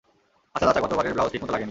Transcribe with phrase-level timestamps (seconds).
[0.55, 1.69] আচ্ছা চাচা, গত বারের ব্লাউজ ঠিক মতো লাগেনি।